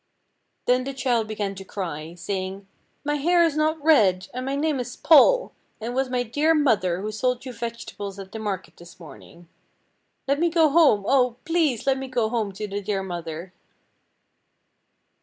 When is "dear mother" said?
6.23-7.01, 12.81-13.53